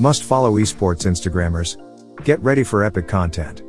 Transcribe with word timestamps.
Must 0.00 0.22
follow 0.22 0.52
esports 0.52 1.06
Instagrammers. 1.06 1.76
Get 2.22 2.40
ready 2.40 2.62
for 2.62 2.84
epic 2.84 3.08
content. 3.08 3.62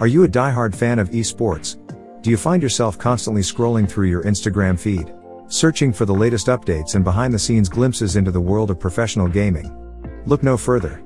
Are 0.00 0.08
you 0.08 0.24
a 0.24 0.28
die-hard 0.28 0.74
fan 0.74 0.98
of 0.98 1.10
esports? 1.10 1.76
Do 2.20 2.30
you 2.30 2.36
find 2.36 2.60
yourself 2.60 2.98
constantly 2.98 3.42
scrolling 3.42 3.88
through 3.88 4.08
your 4.08 4.24
Instagram 4.24 4.76
feed, 4.76 5.14
searching 5.46 5.92
for 5.92 6.04
the 6.04 6.12
latest 6.12 6.48
updates 6.48 6.96
and 6.96 7.04
behind 7.04 7.32
the 7.32 7.38
scenes 7.38 7.68
glimpses 7.68 8.16
into 8.16 8.32
the 8.32 8.40
world 8.40 8.72
of 8.72 8.80
professional 8.80 9.28
gaming? 9.28 9.70
Look 10.26 10.42
no 10.42 10.56
further. 10.56 11.00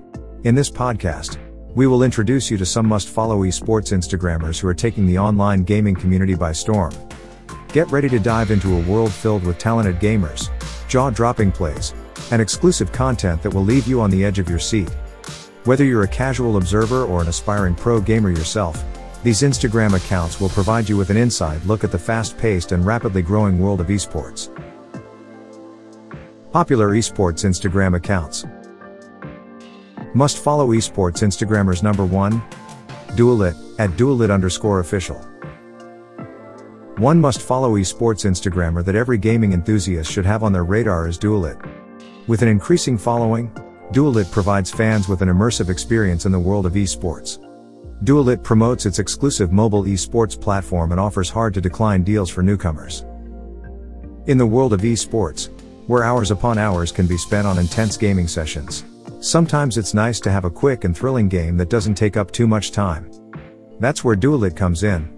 In 0.45 0.55
this 0.55 0.71
podcast, 0.71 1.37
we 1.75 1.87
will 1.87 2.03
introduce 2.03 2.51
you 2.51 2.57
to 2.57 2.65
some 2.65 2.87
must 2.87 3.11
follow 3.11 3.43
esports 3.43 3.93
Instagrammers 3.93 4.59
who 4.59 4.69
are 4.69 4.75
taking 4.75 5.07
the 5.07 5.19
online 5.19 5.65
gaming 5.65 5.95
community 5.95 6.35
by 6.35 6.53
storm. 6.53 6.93
Get 7.75 7.91
ready 7.91 8.09
to 8.09 8.19
dive 8.19 8.53
into 8.53 8.75
a 8.79 8.83
world 8.91 9.13
filled 9.13 9.45
with 9.45 9.59
talented 9.59 10.01
gamers, 10.01 10.49
jaw 10.89 11.11
dropping 11.11 11.53
plays, 11.53 11.93
and 12.31 12.41
exclusive 12.41 12.93
content 12.93 13.43
that 13.43 13.53
will 13.53 13.65
leave 13.65 13.87
you 13.87 14.01
on 14.01 14.11
the 14.11 14.25
edge 14.25 14.39
of 14.39 14.49
your 14.49 14.59
seat. 14.59 14.91
Whether 15.65 15.85
you're 15.85 16.05
a 16.05 16.09
casual 16.09 16.57
observer 16.57 17.05
or 17.05 17.21
an 17.21 17.29
aspiring 17.29 17.75
pro 17.75 18.01
gamer 18.01 18.31
yourself, 18.31 18.83
these 19.23 19.43
Instagram 19.43 19.95
accounts 19.95 20.41
will 20.41 20.49
provide 20.49 20.89
you 20.89 20.97
with 20.97 21.11
an 21.11 21.17
inside 21.17 21.63
look 21.65 21.85
at 21.85 21.93
the 21.93 21.99
fast 21.99 22.39
paced 22.39 22.73
and 22.73 22.87
rapidly 22.87 23.23
growing 23.23 23.59
world 23.59 23.81
of 23.81 23.89
esports. 23.89 24.49
Popular 26.53 26.91
esports 26.91 27.45
Instagram 27.45 27.95
accounts. 27.95 28.45
Must 30.15 30.39
follow 30.39 30.69
esports 30.69 31.23
Instagrammers 31.23 31.83
number 31.83 32.05
1. 32.05 32.43
Duelit, 33.11 33.57
at 33.79 33.91
Duelit 33.91 34.33
underscore 34.33 34.81
official. 34.81 35.17
One 36.97 37.21
must 37.21 37.41
follow 37.41 37.77
esports 37.77 38.27
Instagrammer 38.29 38.85
that 38.85 38.95
every 38.95 39.19
gaming 39.19 39.53
enthusiast 39.53 40.11
should 40.11 40.27
have 40.27 40.43
on 40.43 40.53
their 40.53 40.65
radar 40.65 41.07
is 41.07 41.19
Duelit. 41.19 41.80
With 42.31 42.43
an 42.43 42.49
increasing 42.49 42.97
following, 42.97 43.51
Duelit 43.91 44.31
provides 44.31 44.71
fans 44.71 45.09
with 45.09 45.21
an 45.21 45.29
immersive 45.29 45.69
experience 45.69 46.27
in 46.27 46.31
the 46.31 46.39
world 46.39 46.65
of 46.65 46.75
esports. 46.75 47.41
Duelit 48.05 48.45
promotes 48.45 48.87
its 48.87 49.01
exclusive 49.01 49.51
mobile 49.51 49.83
esports 49.83 50.41
platform 50.41 50.93
and 50.93 51.01
offers 51.01 51.29
hard 51.29 51.53
to 51.55 51.61
decline 51.61 52.05
deals 52.05 52.31
for 52.31 52.45
newcomers. 52.45 53.05
In 54.29 54.39
the 54.39 54.47
world 54.47 54.73
of 54.73 54.83
esports, 54.83 55.49
where 55.89 56.05
hours 56.05 56.31
upon 56.31 56.57
hours 56.57 56.93
can 56.93 57.09
be 57.09 57.19
spent 57.19 57.49
on 57.49 57.59
intense 57.59 57.97
gaming 57.97 58.29
sessions, 58.29 58.85
sometimes 59.19 59.77
it's 59.77 59.93
nice 59.93 60.21
to 60.21 60.31
have 60.31 60.45
a 60.45 60.51
quick 60.51 60.85
and 60.85 60.97
thrilling 60.97 61.29
game 61.29 61.57
that 61.57 61.69
doesn't 61.69 61.97
take 61.97 62.17
up 62.17 62.31
too 62.31 62.47
much 62.47 62.71
time. 62.71 63.11
That's 63.81 64.05
where 64.05 64.15
Duelit 64.15 64.55
comes 64.55 64.85
in. 64.85 65.11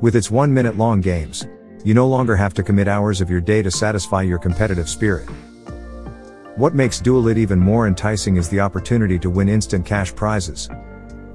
With 0.00 0.16
its 0.16 0.32
one 0.32 0.52
minute 0.52 0.76
long 0.76 1.00
games, 1.00 1.46
you 1.84 1.94
no 1.94 2.08
longer 2.08 2.34
have 2.34 2.54
to 2.54 2.64
commit 2.64 2.88
hours 2.88 3.20
of 3.20 3.30
your 3.30 3.40
day 3.40 3.62
to 3.62 3.70
satisfy 3.70 4.22
your 4.22 4.40
competitive 4.40 4.88
spirit. 4.88 5.28
What 6.60 6.74
makes 6.74 7.00
Duelit 7.00 7.38
even 7.38 7.58
more 7.58 7.86
enticing 7.86 8.36
is 8.36 8.50
the 8.50 8.60
opportunity 8.60 9.18
to 9.20 9.30
win 9.30 9.48
instant 9.48 9.86
cash 9.86 10.14
prizes. 10.14 10.68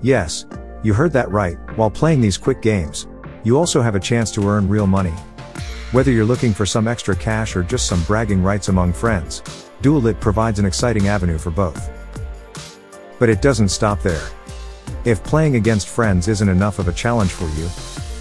Yes, 0.03 0.45
you 0.83 0.93
heard 0.93 1.11
that 1.13 1.31
right, 1.31 1.57
while 1.75 1.89
playing 1.89 2.21
these 2.21 2.37
quick 2.37 2.61
games, 2.61 3.07
you 3.43 3.57
also 3.57 3.81
have 3.81 3.95
a 3.95 3.99
chance 3.99 4.29
to 4.33 4.47
earn 4.47 4.69
real 4.69 4.85
money. 4.85 5.15
Whether 5.93 6.11
you're 6.11 6.25
looking 6.25 6.53
for 6.53 6.67
some 6.67 6.87
extra 6.87 7.15
cash 7.15 7.55
or 7.55 7.63
just 7.63 7.87
some 7.87 8.03
bragging 8.03 8.43
rights 8.43 8.69
among 8.69 8.93
friends, 8.93 9.41
Duelit 9.81 10.19
provides 10.19 10.59
an 10.59 10.65
exciting 10.65 11.07
avenue 11.07 11.39
for 11.39 11.49
both. 11.49 11.89
But 13.17 13.29
it 13.29 13.41
doesn't 13.41 13.69
stop 13.69 14.03
there. 14.03 14.29
If 15.05 15.23
playing 15.23 15.55
against 15.55 15.87
friends 15.87 16.27
isn't 16.27 16.49
enough 16.49 16.77
of 16.77 16.87
a 16.87 16.93
challenge 16.93 17.31
for 17.31 17.45
you, 17.59 17.65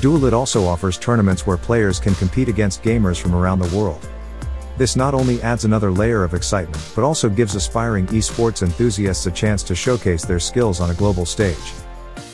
Duelit 0.01 0.33
also 0.33 0.65
offers 0.65 0.97
tournaments 0.97 1.47
where 1.47 1.59
players 1.59 2.01
can 2.01 2.15
compete 2.15 2.49
against 2.49 2.83
gamers 2.83 3.21
from 3.21 3.35
around 3.35 3.59
the 3.59 3.77
world. 3.77 4.09
This 4.77 4.97
not 4.97 5.15
only 5.15 5.41
adds 5.43 5.65
another 5.65 5.91
layer 5.91 6.25
of 6.25 6.35
excitement, 6.35 6.83
but 6.97 7.05
also 7.05 7.29
gives 7.29 7.55
aspiring 7.55 8.07
esports 8.09 8.63
enthusiasts 8.63 9.27
a 9.27 9.31
chance 9.31 9.63
to 9.65 9.75
showcase 9.75 10.25
their 10.25 10.41
skills 10.41 10.81
on 10.81 10.91
a 10.91 10.95
global 10.95 11.25
stage. 11.25 11.73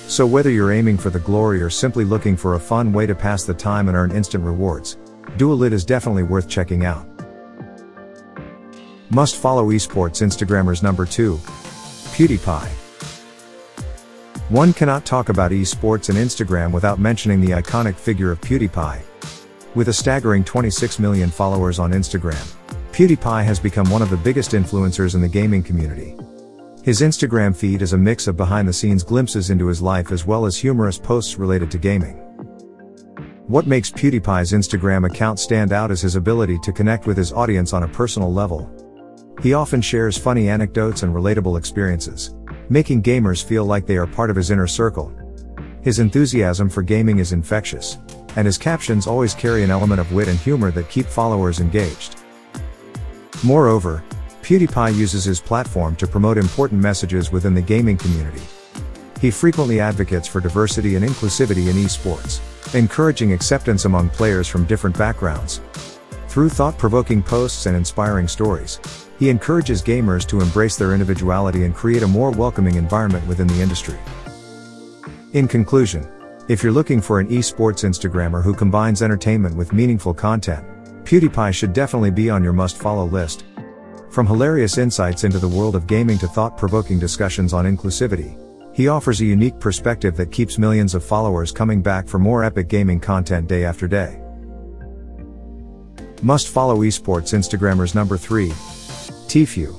So 0.07 0.27
whether 0.27 0.51
you're 0.51 0.73
aiming 0.73 0.97
for 0.97 1.11
the 1.11 1.21
glory 1.21 1.63
or 1.63 1.71
simply 1.71 2.05
looking 2.05 2.37
for 2.37 2.55
a 2.55 2.61
fun 2.61 2.93
way 2.93 3.07
to 3.07 3.15
pass 3.15 3.45
the 3.45 3.55
time 3.55 3.89
and 3.89 3.97
earn 3.97 4.11
instant 4.11 4.43
rewards, 4.43 4.97
Duelit 5.37 5.73
is 5.73 5.85
definitely 5.85 6.23
worth 6.23 6.49
checking 6.49 6.85
out. 6.85 7.07
Must 9.11 9.37
follow 9.37 9.69
esports 9.69 10.23
Instagrammers 10.23 10.83
number 10.83 11.05
2. 11.05 11.37
PewDiePie. 11.37 12.69
One 14.49 14.73
cannot 14.73 15.05
talk 15.05 15.29
about 15.29 15.53
esports 15.53 16.09
and 16.09 16.19
Instagram 16.19 16.73
without 16.73 16.99
mentioning 16.99 17.41
the 17.41 17.51
iconic 17.51 17.95
figure 17.95 18.33
of 18.33 18.41
PewDiePie, 18.41 19.03
with 19.75 19.89
a 19.89 19.93
staggering 19.93 20.45
26 20.45 20.99
million 20.99 21.31
followers 21.31 21.79
on 21.79 21.93
Instagram, 21.93 22.55
PewDiePie 22.93 23.45
has 23.45 23.61
become 23.61 23.89
one 23.89 24.03
of 24.03 24.11
the 24.11 24.17
biggest 24.17 24.53
influencers 24.53 25.15
in 25.15 25.21
the 25.21 25.29
gaming 25.29 25.63
community. 25.63 26.17
His 26.83 27.03
Instagram 27.03 27.55
feed 27.55 27.83
is 27.83 27.93
a 27.93 27.99
mix 27.99 28.27
of 28.27 28.37
behind 28.37 28.67
the 28.67 28.73
scenes 28.73 29.05
glimpses 29.05 29.51
into 29.51 29.67
his 29.67 29.81
life 29.81 30.11
as 30.11 30.27
well 30.27 30.47
as 30.47 30.57
humorous 30.57 30.99
posts 30.99 31.39
related 31.39 31.71
to 31.71 31.79
gaming. 31.79 32.17
What 33.47 33.67
makes 33.67 33.91
PewDiePie's 33.91 34.53
Instagram 34.53 35.09
account 35.09 35.39
stand 35.39 35.73
out 35.73 35.91
is 35.91 36.01
his 36.01 36.17
ability 36.17 36.59
to 36.63 36.73
connect 36.73 37.07
with 37.07 37.17
his 37.17 37.33
audience 37.33 37.73
on 37.73 37.83
a 37.83 37.89
personal 37.89 38.33
level. 38.33 38.71
He 39.43 39.55
often 39.55 39.81
shares 39.81 40.19
funny 40.19 40.49
anecdotes 40.49 41.03
and 41.03 41.15
relatable 41.15 41.59
experiences, 41.59 42.35
making 42.69 43.03
gamers 43.03 43.45
feel 43.45 43.65
like 43.65 43.87
they 43.87 43.97
are 43.97 44.07
part 44.07 44.31
of 44.31 44.37
his 44.37 44.51
inner 44.51 44.67
circle. 44.67 45.13
His 45.83 45.99
enthusiasm 45.99 46.69
for 46.69 46.83
gaming 46.83 47.19
is 47.19 47.33
infectious, 47.33 47.99
and 48.37 48.47
his 48.47 48.59
captions 48.59 49.07
always 49.07 49.35
carry 49.35 49.63
an 49.63 49.71
element 49.71 50.01
of 50.01 50.13
wit 50.13 50.29
and 50.29 50.39
humor 50.39 50.71
that 50.71 50.89
keep 50.89 51.07
followers 51.07 51.61
engaged. 51.61 52.17
Moreover, 53.43 54.03
PewDiePie 54.43 54.97
uses 54.97 55.25
his 55.25 55.41
platform 55.41 55.97
to 55.97 56.07
promote 56.07 56.39
important 56.39 56.81
messages 56.81 57.31
within 57.31 57.55
the 57.55 57.63
gaming 57.63 57.97
community. 57.97 58.43
He 59.21 59.31
frequently 59.31 59.81
advocates 59.81 60.27
for 60.27 60.41
diversity 60.41 60.97
and 60.97 61.05
inclusivity 61.05 61.69
in 61.69 61.77
esports, 61.77 62.41
encouraging 62.75 63.33
acceptance 63.33 63.85
among 63.85 64.09
players 64.11 64.49
from 64.49 64.65
different 64.65 64.97
backgrounds. 64.97 65.61
Through 66.29 66.51
thought-provoking 66.51 67.23
posts 67.23 67.67
and 67.67 67.77
inspiring 67.77 68.29
stories, 68.29 68.81
he 69.19 69.29
encourages 69.29 69.83
gamers 69.83 70.27
to 70.29 70.41
embrace 70.41 70.77
their 70.77 70.95
individuality 70.95 71.65
and 71.65 71.75
create 71.75 72.03
a 72.03 72.09
more 72.09 72.31
welcoming 72.31 72.77
environment 72.77 73.27
within 73.27 73.47
the 73.49 73.61
industry. 73.61 73.99
In 75.33 75.47
conclusion, 75.47 76.09
if 76.51 76.65
you're 76.65 76.73
looking 76.73 77.01
for 77.01 77.21
an 77.21 77.29
esports 77.29 77.85
Instagrammer 77.89 78.43
who 78.43 78.53
combines 78.53 79.03
entertainment 79.03 79.55
with 79.55 79.73
meaningful 79.73 80.13
content, 80.13 80.67
PewDiePie 81.05 81.55
should 81.55 81.73
definitely 81.73 82.11
be 82.11 82.29
on 82.29 82.43
your 82.43 82.53
must 82.53 82.77
follow 82.77 83.05
list. 83.05 83.45
From 84.11 84.27
hilarious 84.27 84.77
insights 84.77 85.23
into 85.23 85.39
the 85.39 85.47
world 85.47 85.77
of 85.77 85.87
gaming 85.87 86.19
to 86.19 86.27
thought 86.27 86.59
provoking 86.59 86.99
discussions 86.99 87.53
on 87.53 87.67
inclusivity, 87.67 88.37
he 88.75 88.89
offers 88.89 89.21
a 89.21 89.25
unique 89.25 89.61
perspective 89.61 90.17
that 90.17 90.33
keeps 90.33 90.59
millions 90.59 90.97
of 90.97 91.05
followers 91.05 91.53
coming 91.53 91.83
back 91.83 92.09
for 92.09 92.19
more 92.19 92.43
epic 92.43 92.67
gaming 92.67 92.99
content 92.99 93.47
day 93.47 93.65
after 93.65 93.87
day. 93.87 94.21
Must 96.21 96.49
follow 96.49 96.79
esports 96.79 97.33
Instagrammers 97.33 97.95
number 97.95 98.17
3. 98.17 98.49
Tfue. 99.29 99.73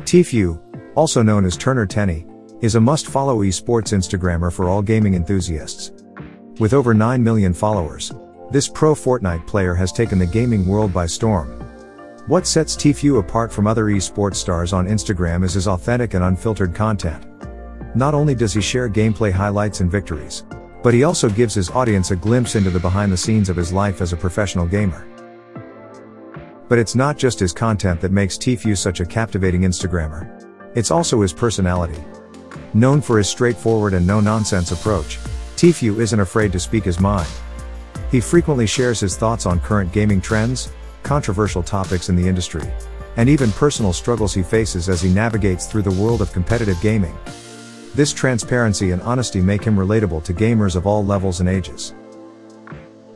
Tfue, 0.00 0.60
also 0.96 1.22
known 1.22 1.44
as 1.44 1.56
Turner 1.56 1.86
Tenney, 1.86 2.26
is 2.62 2.74
a 2.74 2.80
must-follow 2.80 3.40
esports 3.40 3.92
Instagrammer 3.92 4.52
for 4.52 4.68
all 4.68 4.80
gaming 4.80 5.14
enthusiasts. 5.14 5.92
With 6.58 6.72
over 6.72 6.94
9 6.94 7.22
million 7.22 7.52
followers, 7.52 8.12
this 8.50 8.66
pro 8.66 8.94
Fortnite 8.94 9.46
player 9.46 9.74
has 9.74 9.92
taken 9.92 10.18
the 10.18 10.26
gaming 10.26 10.66
world 10.66 10.92
by 10.92 11.04
storm. 11.04 11.60
What 12.28 12.46
sets 12.46 12.74
Tfue 12.74 13.18
apart 13.18 13.52
from 13.52 13.66
other 13.66 13.84
esports 13.86 14.36
stars 14.36 14.72
on 14.72 14.86
Instagram 14.86 15.44
is 15.44 15.52
his 15.52 15.68
authentic 15.68 16.14
and 16.14 16.24
unfiltered 16.24 16.74
content. 16.74 17.26
Not 17.94 18.14
only 18.14 18.34
does 18.34 18.54
he 18.54 18.60
share 18.60 18.88
gameplay 18.88 19.30
highlights 19.30 19.80
and 19.80 19.90
victories, 19.90 20.44
but 20.82 20.94
he 20.94 21.04
also 21.04 21.28
gives 21.28 21.54
his 21.54 21.70
audience 21.70 22.10
a 22.10 22.16
glimpse 22.16 22.54
into 22.54 22.70
the 22.70 22.80
behind 22.80 23.12
the 23.12 23.16
scenes 23.16 23.48
of 23.48 23.56
his 23.56 23.72
life 23.72 24.00
as 24.00 24.12
a 24.12 24.16
professional 24.16 24.66
gamer. 24.66 25.06
But 26.68 26.78
it's 26.78 26.94
not 26.94 27.18
just 27.18 27.38
his 27.38 27.52
content 27.52 28.00
that 28.00 28.12
makes 28.12 28.38
Tfue 28.38 28.78
such 28.78 29.00
a 29.00 29.06
captivating 29.06 29.62
Instagrammer. 29.62 30.42
It's 30.74 30.90
also 30.90 31.20
his 31.20 31.32
personality. 31.32 32.02
Known 32.76 33.00
for 33.00 33.16
his 33.16 33.26
straightforward 33.26 33.94
and 33.94 34.06
no-nonsense 34.06 34.70
approach, 34.70 35.18
Tfue 35.56 35.98
isn't 35.98 36.20
afraid 36.20 36.52
to 36.52 36.60
speak 36.60 36.84
his 36.84 37.00
mind. 37.00 37.30
He 38.10 38.20
frequently 38.20 38.66
shares 38.66 39.00
his 39.00 39.16
thoughts 39.16 39.46
on 39.46 39.60
current 39.60 39.94
gaming 39.94 40.20
trends, 40.20 40.70
controversial 41.02 41.62
topics 41.62 42.10
in 42.10 42.16
the 42.16 42.28
industry, 42.28 42.70
and 43.16 43.30
even 43.30 43.50
personal 43.52 43.94
struggles 43.94 44.34
he 44.34 44.42
faces 44.42 44.90
as 44.90 45.00
he 45.00 45.08
navigates 45.08 45.64
through 45.64 45.84
the 45.84 46.02
world 46.02 46.20
of 46.20 46.34
competitive 46.34 46.78
gaming. 46.82 47.16
This 47.94 48.12
transparency 48.12 48.90
and 48.90 49.00
honesty 49.00 49.40
make 49.40 49.64
him 49.64 49.74
relatable 49.74 50.22
to 50.24 50.34
gamers 50.34 50.76
of 50.76 50.86
all 50.86 51.02
levels 51.02 51.40
and 51.40 51.48
ages. 51.48 51.94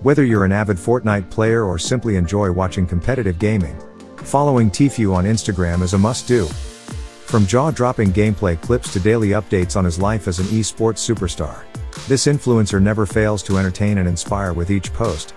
Whether 0.01 0.25
you're 0.25 0.47
an 0.47 0.53
avid 0.53 0.79
Fortnite 0.79 1.29
player 1.29 1.65
or 1.65 1.79
simply 1.79 2.17
enjoy 2.17 2.51
watching 2.51 2.87
competitive 2.87 3.39
gaming, 3.39 3.79
following 4.17 4.71
Tfue 4.71 5.15
on 5.15 5.27
Instagram 5.27 5.83
is 5.83 5.93
a 5.93 5.99
must-do. 5.99 6.49
From 7.31 7.47
jaw-dropping 7.47 8.11
gameplay 8.11 8.61
clips 8.61 8.93
to 8.93 8.99
daily 8.99 9.29
updates 9.29 9.77
on 9.77 9.85
his 9.85 10.01
life 10.01 10.27
as 10.27 10.41
an 10.41 10.47
esports 10.47 10.99
superstar. 10.99 11.63
This 12.09 12.27
influencer 12.27 12.83
never 12.83 13.07
fails 13.07 13.41
to 13.45 13.57
entertain 13.57 13.99
and 13.99 14.09
inspire 14.09 14.53
with 14.53 14.69
each 14.69 14.93
post. 14.93 15.33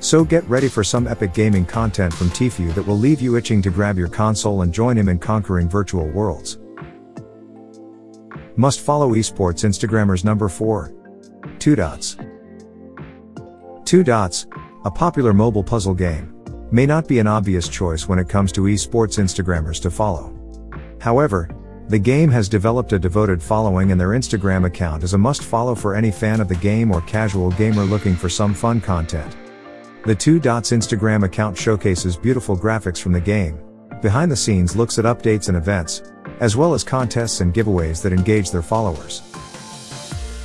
So 0.00 0.24
get 0.24 0.42
ready 0.48 0.68
for 0.68 0.82
some 0.82 1.06
epic 1.06 1.34
gaming 1.34 1.66
content 1.66 2.14
from 2.14 2.30
Tfue 2.30 2.72
that 2.74 2.86
will 2.86 2.96
leave 2.96 3.20
you 3.20 3.36
itching 3.36 3.60
to 3.60 3.68
grab 3.68 3.98
your 3.98 4.08
console 4.08 4.62
and 4.62 4.72
join 4.72 4.96
him 4.96 5.10
in 5.10 5.18
conquering 5.18 5.68
virtual 5.68 6.08
worlds. 6.08 6.56
Must 8.56 8.80
follow 8.80 9.12
esports 9.12 9.66
Instagrammers 9.66 10.24
number 10.24 10.48
4. 10.48 10.94
2 11.58 11.76
dots. 11.76 12.16
2 13.84 14.02
dots, 14.02 14.46
a 14.86 14.90
popular 14.90 15.34
mobile 15.34 15.62
puzzle 15.62 15.92
game, 15.92 16.34
may 16.70 16.86
not 16.86 17.06
be 17.06 17.18
an 17.18 17.26
obvious 17.26 17.68
choice 17.68 18.08
when 18.08 18.18
it 18.18 18.30
comes 18.30 18.50
to 18.52 18.62
esports 18.62 19.18
Instagrammers 19.18 19.78
to 19.82 19.90
follow. 19.90 20.37
However, 21.00 21.48
the 21.88 21.98
game 21.98 22.30
has 22.30 22.48
developed 22.48 22.92
a 22.92 22.98
devoted 22.98 23.42
following 23.42 23.92
and 23.92 24.00
their 24.00 24.08
Instagram 24.08 24.66
account 24.66 25.02
is 25.02 25.14
a 25.14 25.18
must 25.18 25.42
follow 25.42 25.74
for 25.74 25.94
any 25.94 26.10
fan 26.10 26.40
of 26.40 26.48
the 26.48 26.56
game 26.56 26.90
or 26.90 27.00
casual 27.02 27.50
gamer 27.52 27.84
looking 27.84 28.14
for 28.14 28.28
some 28.28 28.52
fun 28.52 28.80
content. 28.80 29.36
The 30.04 30.14
Two 30.14 30.38
Dots 30.38 30.70
Instagram 30.70 31.24
account 31.24 31.56
showcases 31.56 32.16
beautiful 32.16 32.56
graphics 32.56 33.00
from 33.00 33.12
the 33.12 33.20
game, 33.20 33.58
behind 34.02 34.30
the 34.30 34.36
scenes 34.36 34.76
looks 34.76 34.98
at 34.98 35.04
updates 35.04 35.48
and 35.48 35.56
events, 35.56 36.02
as 36.40 36.56
well 36.56 36.74
as 36.74 36.84
contests 36.84 37.40
and 37.40 37.54
giveaways 37.54 38.02
that 38.02 38.12
engage 38.12 38.50
their 38.50 38.62
followers. 38.62 39.22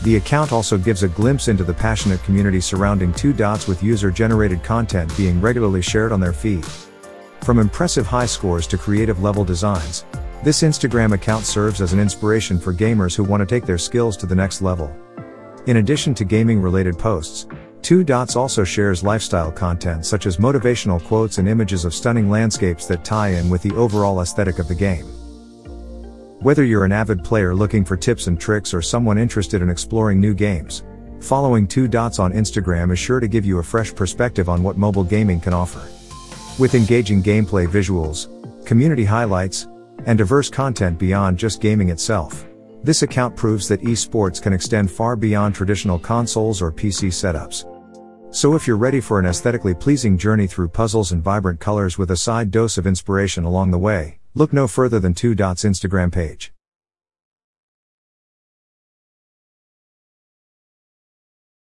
The 0.03 0.15
account 0.17 0.51
also 0.51 0.77
gives 0.77 1.03
a 1.03 1.07
glimpse 1.07 1.47
into 1.47 1.63
the 1.63 1.73
passionate 1.73 2.23
community 2.23 2.59
surrounding 2.59 3.13
Two 3.13 3.31
Dots 3.31 3.67
with 3.67 3.83
user-generated 3.83 4.63
content 4.63 5.15
being 5.15 5.39
regularly 5.39 5.81
shared 5.81 6.11
on 6.11 6.19
their 6.19 6.33
feed. 6.33 6.65
From 7.41 7.59
impressive 7.59 8.07
high 8.07 8.25
scores 8.25 8.67
to 8.67 8.77
creative 8.77 9.21
level 9.21 9.45
designs, 9.45 10.05
this 10.43 10.61
Instagram 10.61 11.13
account 11.13 11.45
serves 11.45 11.79
as 11.79 11.93
an 11.93 12.01
inspiration 12.01 12.59
for 12.59 12.73
gamers 12.73 13.15
who 13.15 13.23
want 13.23 13.39
to 13.39 13.45
take 13.45 13.65
their 13.65 13.77
skills 13.77 14.17
to 14.17 14.25
the 14.25 14.35
next 14.35 14.61
level. 14.61 14.93
In 15.67 15.77
addition 15.77 16.13
to 16.15 16.25
gaming 16.25 16.61
related 16.61 16.99
posts, 16.99 17.47
Two 17.81 18.03
Dots 18.03 18.35
also 18.35 18.65
shares 18.65 19.03
lifestyle 19.03 19.51
content 19.51 20.05
such 20.05 20.25
as 20.25 20.37
motivational 20.37 21.03
quotes 21.03 21.37
and 21.37 21.47
images 21.47 21.85
of 21.85 21.93
stunning 21.93 22.29
landscapes 22.29 22.85
that 22.87 23.05
tie 23.05 23.29
in 23.29 23.49
with 23.49 23.61
the 23.61 23.73
overall 23.75 24.21
aesthetic 24.21 24.59
of 24.59 24.67
the 24.67 24.75
game. 24.75 25.05
Whether 26.41 26.65
you're 26.65 26.83
an 26.83 26.91
avid 26.91 27.23
player 27.23 27.55
looking 27.55 27.85
for 27.85 27.95
tips 27.95 28.27
and 28.27 28.37
tricks 28.37 28.73
or 28.73 28.81
someone 28.81 29.17
interested 29.17 29.61
in 29.61 29.69
exploring 29.69 30.19
new 30.19 30.33
games, 30.33 30.83
following 31.21 31.67
Two 31.67 31.87
Dots 31.87 32.19
on 32.19 32.33
Instagram 32.33 32.91
is 32.91 32.99
sure 32.99 33.21
to 33.21 33.29
give 33.29 33.45
you 33.45 33.59
a 33.59 33.63
fresh 33.63 33.95
perspective 33.95 34.49
on 34.49 34.61
what 34.61 34.77
mobile 34.77 35.05
gaming 35.05 35.39
can 35.39 35.53
offer. 35.53 35.81
With 36.61 36.75
engaging 36.75 37.23
gameplay 37.23 37.65
visuals, 37.65 38.27
community 38.65 39.05
highlights, 39.05 39.67
and 40.05 40.17
diverse 40.17 40.49
content 40.49 40.97
beyond 40.97 41.37
just 41.37 41.61
gaming 41.61 41.89
itself. 41.89 42.45
This 42.83 43.01
account 43.01 43.35
proves 43.35 43.67
that 43.67 43.81
esports 43.81 44.41
can 44.41 44.53
extend 44.53 44.91
far 44.91 45.15
beyond 45.15 45.55
traditional 45.55 45.99
consoles 45.99 46.61
or 46.61 46.71
PC 46.71 47.09
setups. 47.09 47.65
So 48.35 48.55
if 48.55 48.67
you're 48.67 48.77
ready 48.77 48.99
for 48.99 49.19
an 49.19 49.25
aesthetically 49.25 49.73
pleasing 49.73 50.17
journey 50.17 50.47
through 50.47 50.69
puzzles 50.69 51.11
and 51.11 51.23
vibrant 51.23 51.59
colors 51.59 51.97
with 51.97 52.11
a 52.11 52.17
side 52.17 52.51
dose 52.51 52.77
of 52.77 52.87
inspiration 52.87 53.43
along 53.43 53.71
the 53.71 53.77
way, 53.77 54.19
look 54.33 54.53
no 54.53 54.67
further 54.67 54.99
than 54.99 55.13
Two 55.13 55.35
Dots 55.35 55.63
Instagram 55.63 56.11
page. 56.11 56.52